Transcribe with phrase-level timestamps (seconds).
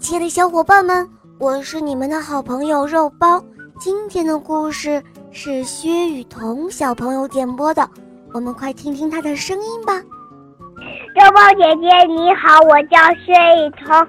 [0.00, 1.08] 亲爱的小伙伴们，
[1.38, 3.42] 我是你们的好朋友肉包。
[3.78, 7.88] 今天的故事是薛雨桐小朋友点播的，
[8.32, 9.94] 我们快听听他的声音吧。
[11.14, 14.06] 肉包姐姐你好，我叫薛雨桐，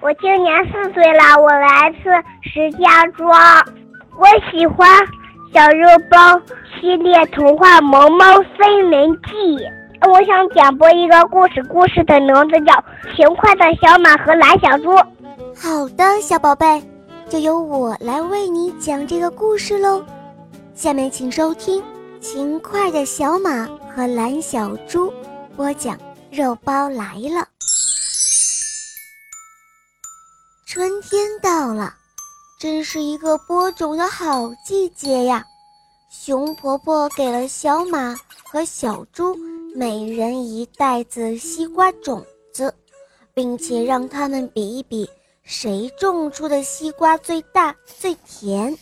[0.00, 2.10] 我今年四岁了，我来自
[2.48, 3.30] 石家庄，
[4.16, 4.88] 我喜欢
[5.52, 6.40] 小肉包
[6.80, 8.24] 系列童话《萌猫
[8.56, 9.58] 飞门记》。
[10.10, 12.74] 我想点播一个故事，故事的名字叫
[13.16, 14.90] 《勤快的小马和蓝小猪》。
[15.56, 16.82] 好的，小宝贝，
[17.30, 20.04] 就由我来为你讲这个故事喽。
[20.74, 21.80] 下面请收听
[22.20, 25.10] 《勤快的小马和蓝小猪》，
[25.56, 25.96] 播讲
[26.30, 27.48] 肉包来了。
[30.66, 31.94] 春天到了，
[32.58, 35.44] 真是一个播种的好季节呀！
[36.10, 38.14] 熊婆婆给了小马
[38.50, 39.36] 和小猪。
[39.76, 42.72] 每人一袋子西瓜种子，
[43.32, 45.08] 并且让他们比一比，
[45.44, 48.74] 谁种出的西瓜最大最甜。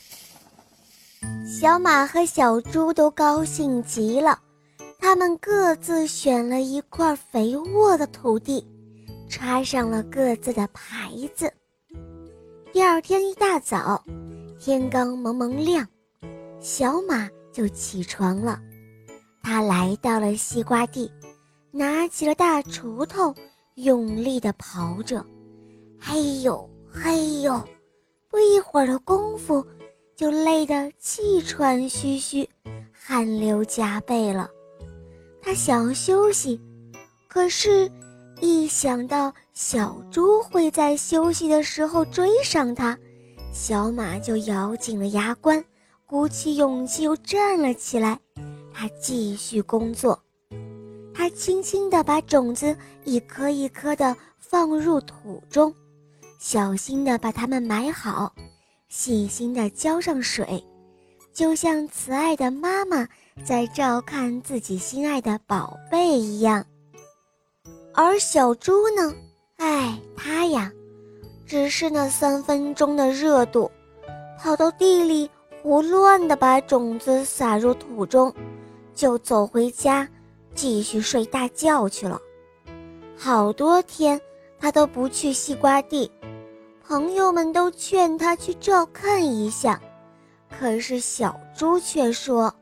[1.45, 4.41] 小马和小猪都高兴极了，
[5.01, 8.65] 他们各自选了一块肥沃的土地，
[9.29, 11.53] 插上了各自的牌子。
[12.73, 14.03] 第二天一大早，
[14.59, 15.87] 天刚蒙蒙亮，
[16.61, 18.61] 小马就起床了。
[19.43, 21.11] 他来到了西瓜地，
[21.73, 23.35] 拿起了大锄头，
[23.75, 25.25] 用力地刨着。
[26.05, 27.63] 嘿呦嘿呦，
[28.29, 29.65] 不一会儿的功夫，
[30.17, 32.47] 就累得气喘吁吁，
[32.93, 34.51] 汗流浃背了。
[35.41, 36.61] 他想要休息，
[37.29, 37.89] 可是，
[38.41, 42.99] 一想到小猪会在休息的时候追上他，
[43.53, 45.65] 小马就咬紧了牙关，
[46.05, 48.19] 鼓起勇气又站了起来。
[48.75, 50.21] 他继续工作，
[51.15, 55.73] 他轻轻地把种子一颗一颗地放入土中，
[56.43, 58.35] 小心地把它们埋好，
[58.89, 60.61] 细心地浇上水，
[61.33, 63.07] 就像慈爱的妈妈
[63.45, 66.67] 在照看自己心爱的宝贝一样。
[67.95, 69.15] 而小猪呢？
[69.59, 70.73] 哎，它呀，
[71.47, 73.71] 只是那三分钟的热度，
[74.37, 75.31] 跑到地里
[75.63, 78.35] 胡乱地把种子撒入土中。
[78.97, 80.09] 就走回家，
[80.57, 82.21] 继续睡大觉去了。
[83.17, 84.21] 好多天，
[84.59, 86.11] 他都不去西瓜地。
[86.87, 89.81] 朋友们都劝他去照看一下，
[90.51, 92.55] 可是小猪却说：“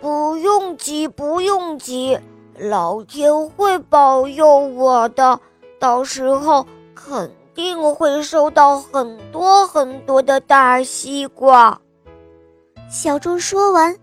[0.00, 2.18] 不用急，不用急，
[2.58, 5.40] 老天会保佑我的。
[5.78, 11.80] 到时候肯定会收到很多很多的大西瓜。”
[12.90, 13.96] 小猪说完。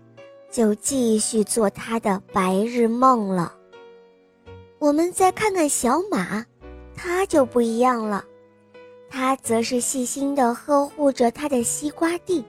[0.50, 3.52] 就继续做他的白日梦了。
[4.78, 6.46] 我们再看看小马，
[6.94, 8.24] 它就不一样了，
[9.16, 12.44] 它则是细心地呵护着它的西瓜地，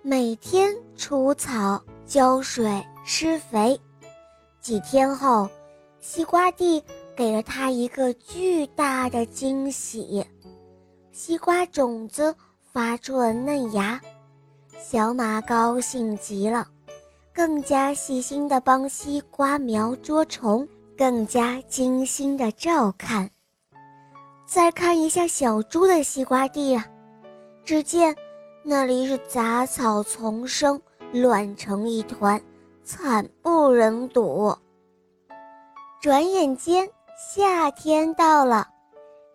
[0.00, 3.78] 每天除草、浇水、施肥。
[4.62, 5.46] 几天后，
[6.00, 6.82] 西瓜地
[7.14, 10.24] 给了它一个巨大的惊喜，
[11.12, 12.34] 西瓜种子
[12.72, 14.00] 发出了嫩芽，
[14.82, 16.66] 小马高兴极了。
[17.34, 20.66] 更加细心地帮西瓜苗捉虫，
[20.96, 23.28] 更加精心地照看。
[24.46, 26.84] 再看一下小猪的西瓜地啊，
[27.64, 28.14] 只见
[28.62, 30.80] 那里是杂草丛生，
[31.12, 32.40] 乱成一团，
[32.82, 34.56] 惨不忍睹。
[36.00, 38.68] 转眼间，夏天到了，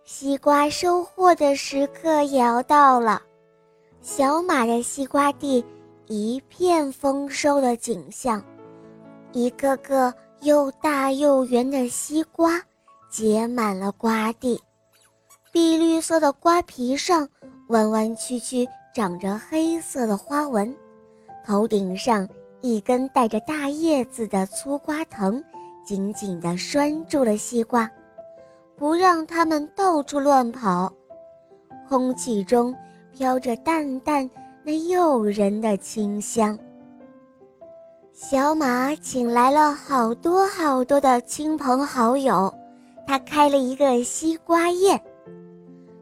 [0.03, 3.22] 西瓜收获的时刻也要到了。
[4.02, 5.66] 小马的西瓜地。
[6.12, 8.44] 一片丰收的景象，
[9.31, 10.12] 一个个
[10.42, 12.59] 又大又圆的西瓜
[13.12, 14.59] 结满了瓜地，
[15.52, 17.28] 碧绿色的瓜皮上
[17.70, 20.76] 弯弯曲曲长着黑色的花纹，
[21.46, 22.28] 头顶上
[22.62, 25.44] 一根带着大叶子的粗瓜藤
[25.86, 27.90] 紧紧地拴住了西瓜，
[28.76, 30.92] 不让它们到处乱跑。
[31.88, 32.75] 空气中
[33.12, 34.30] 飘着淡淡。
[34.62, 36.60] 那诱人的清香。
[38.13, 42.54] 小马请来了好多好多的亲朋好友，
[43.07, 45.02] 他开了一个西瓜宴。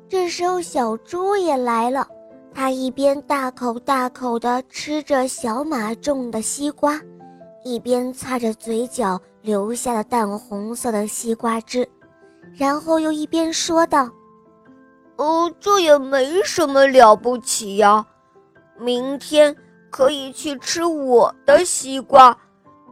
[0.10, 2.08] 这时候，小猪也来了，
[2.54, 7.00] 他一边大口大口地吃着小马种的西瓜，
[7.64, 11.88] 一边擦着嘴角留下的淡红色的西瓜汁，
[12.56, 14.10] 然后又一边说道
[15.18, 18.06] ：“哦，这也没什么了不起呀。”
[18.80, 19.56] 明天
[19.90, 22.38] 可以去吃我的西瓜，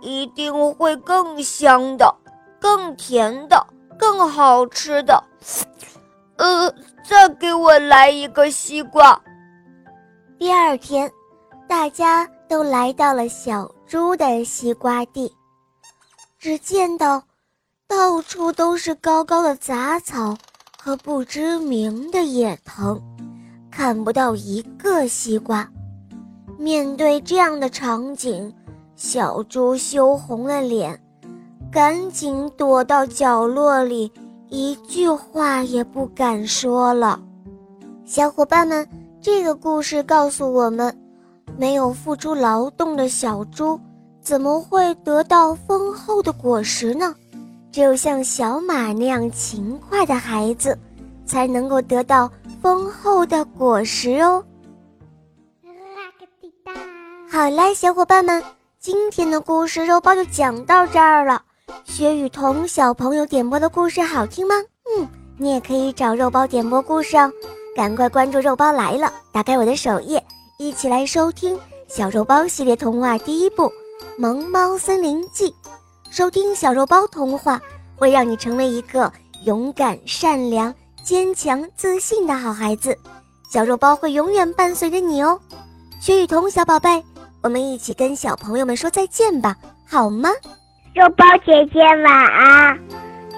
[0.01, 2.13] 一定会更香的、
[2.59, 3.65] 更甜的、
[3.97, 5.23] 更好吃的。
[6.37, 6.73] 呃，
[7.07, 9.19] 再给我来一个西瓜。
[10.37, 11.09] 第二天，
[11.67, 15.33] 大家都来到了小猪的西瓜地，
[16.37, 17.23] 只见到
[17.87, 20.35] 到处都是高高的杂草
[20.77, 23.01] 和不知名的野藤，
[23.71, 25.67] 看不到一个西瓜。
[26.57, 28.53] 面对这样的场景，
[28.95, 31.01] 小猪羞红了脸，
[31.71, 34.11] 赶紧躲到角落里，
[34.49, 37.19] 一句话也不敢说了。
[38.05, 38.87] 小伙伴们。
[39.21, 40.95] 这个故事告诉我们，
[41.57, 43.79] 没有付出劳动的小猪，
[44.21, 47.15] 怎么会得到丰厚的果实呢？
[47.71, 50.77] 只有像小马那样勤快的孩子，
[51.25, 52.31] 才能够得到
[52.61, 54.45] 丰厚的果实哦。
[57.27, 58.43] 好啦，小伙伴们，
[58.77, 61.41] 今天的故事肉包就讲到这儿了。
[61.95, 64.53] 薛雨桐小朋友点播的故事好听吗？
[64.97, 65.07] 嗯，
[65.37, 67.31] 你也可以找肉包点播故事哦。
[67.73, 69.13] 赶快关注肉包来了！
[69.31, 70.21] 打开我的首页，
[70.59, 71.57] 一起来收听
[71.87, 73.63] 小肉包系列童话第一部
[74.17, 75.49] 《萌猫森林记》。
[76.11, 77.61] 收听小肉包童话，
[77.95, 79.09] 会让你成为一个
[79.45, 82.97] 勇敢、善良、坚强、自信的好孩子。
[83.49, 85.39] 小肉包会永远伴随着你哦。
[86.01, 87.01] 薛雨桐小宝贝，
[87.41, 89.55] 我们一起跟小朋友们说再见吧，
[89.87, 90.29] 好吗？
[90.95, 92.79] 肉包姐姐晚安。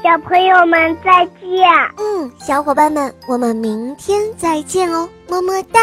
[0.04, 1.68] 小朋友们再见。
[1.98, 5.80] 嗯，小伙伴们，我们明天再见哦，么么哒。